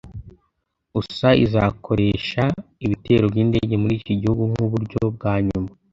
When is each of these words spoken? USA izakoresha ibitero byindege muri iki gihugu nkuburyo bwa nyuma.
USA 0.99 1.29
izakoresha 1.45 2.43
ibitero 2.85 3.25
byindege 3.31 3.75
muri 3.83 3.93
iki 3.99 4.13
gihugu 4.21 4.43
nkuburyo 4.51 5.01
bwa 5.15 5.33
nyuma. 5.45 5.69